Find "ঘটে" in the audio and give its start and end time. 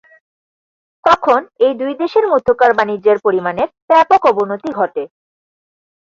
4.79-5.03